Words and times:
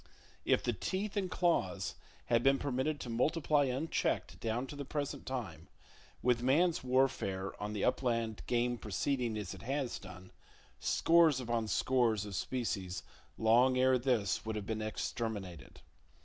If 0.45 0.63
the 0.63 0.73
teeth 0.73 1.15
and 1.15 1.29
claws 1.29 1.93
had 2.25 2.41
been 2.41 2.57
permitted 2.57 2.99
to 3.01 3.09
multiply 3.11 3.65
unchecked 3.65 4.39
down 4.39 4.65
to 4.65 4.75
the 4.75 4.83
present 4.83 5.27
time, 5.27 5.67
with 6.23 6.41
man's 6.41 6.83
warfare 6.83 7.53
on 7.61 7.73
the 7.73 7.83
upland 7.85 8.41
game 8.47 8.79
proceeding 8.79 9.37
as 9.37 9.53
it 9.53 9.61
has 9.61 9.99
done, 9.99 10.31
scores 10.79 11.39
upon 11.39 11.67
scores 11.67 12.25
of 12.25 12.33
species 12.33 13.03
long 13.37 13.77
ere 13.77 13.99
this 13.99 14.43
would 14.43 14.55
have 14.55 14.65
been 14.65 14.81
exterminated. 14.81 15.81